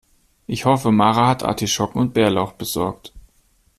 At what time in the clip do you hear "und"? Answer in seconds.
2.01-2.15